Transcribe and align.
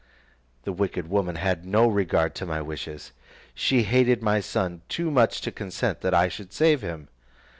The 0.63 0.71
wicked 0.73 1.11
woman 1.11 1.35
had 1.35 1.63
no 1.63 1.87
regard 1.87 2.33
to 2.33 2.45
my 2.47 2.59
wishes; 2.59 3.11
she 3.53 3.83
hated 3.83 4.23
my 4.23 4.39
son 4.39 4.81
too 4.89 5.11
much 5.11 5.41
to 5.41 5.51
consent 5.51 6.01
that 6.01 6.15
I 6.15 6.27
should 6.27 6.53
save 6.53 6.81
him. 6.81 7.07